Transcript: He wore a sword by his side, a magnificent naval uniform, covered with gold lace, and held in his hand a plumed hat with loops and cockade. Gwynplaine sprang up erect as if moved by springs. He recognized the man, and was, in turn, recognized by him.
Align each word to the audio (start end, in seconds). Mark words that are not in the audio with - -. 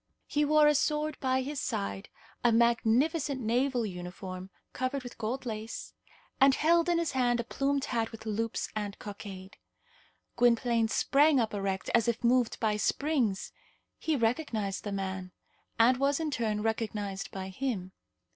He 0.25 0.43
wore 0.45 0.65
a 0.67 0.73
sword 0.73 1.15
by 1.19 1.43
his 1.43 1.59
side, 1.61 2.09
a 2.43 2.51
magnificent 2.51 3.39
naval 3.39 3.85
uniform, 3.85 4.49
covered 4.73 5.03
with 5.03 5.19
gold 5.19 5.45
lace, 5.45 5.93
and 6.39 6.55
held 6.55 6.89
in 6.89 6.97
his 6.97 7.11
hand 7.11 7.39
a 7.39 7.43
plumed 7.43 7.85
hat 7.85 8.11
with 8.11 8.25
loops 8.25 8.67
and 8.75 8.97
cockade. 8.97 9.57
Gwynplaine 10.37 10.87
sprang 10.87 11.39
up 11.39 11.53
erect 11.53 11.91
as 11.93 12.07
if 12.07 12.23
moved 12.23 12.59
by 12.59 12.77
springs. 12.77 13.51
He 13.99 14.15
recognized 14.15 14.85
the 14.85 14.91
man, 14.91 15.33
and 15.77 15.97
was, 15.97 16.19
in 16.19 16.31
turn, 16.31 16.63
recognized 16.63 17.29
by 17.29 17.49
him. 17.49 17.91